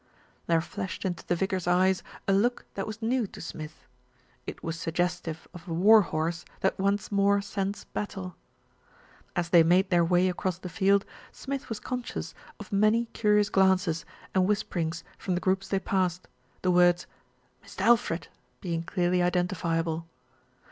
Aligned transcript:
There 0.47 0.61
flashed 0.61 1.05
into 1.05 1.23
the 1.27 1.35
vicar's 1.35 1.67
eyes 1.67 2.01
a 2.27 2.33
look 2.33 2.65
that 2.73 2.87
was 2.87 3.03
new 3.03 3.27
to 3.27 3.39
Smith. 3.39 3.85
It 4.47 4.63
was 4.63 4.79
suggestive 4.79 5.47
of 5.53 5.67
a 5.67 5.73
war 5.75 6.01
horse 6.01 6.43
that 6.61 6.79
once 6.79 7.11
more 7.11 7.39
scents 7.39 7.83
battle. 7.83 8.35
As 9.35 9.49
they 9.49 9.61
made 9.61 9.91
their 9.91 10.03
way 10.03 10.27
across 10.27 10.57
the 10.57 10.69
field, 10.69 11.05
Smith 11.31 11.69
was 11.69 11.79
conscious 11.79 12.33
of 12.59 12.71
many 12.71 13.05
curious 13.13 13.51
glances 13.51 14.03
and 14.33 14.47
whisperings 14.47 15.03
from 15.19 15.35
the 15.35 15.39
groups 15.39 15.67
they 15.67 15.77
passed, 15.79 16.27
the 16.63 16.71
words 16.71 17.05
"Mist' 17.61 17.79
Alfred" 17.79 18.27
be 18.59 18.73
ing 18.73 18.81
clearly 18.81 19.21
identifiable. 19.21 20.07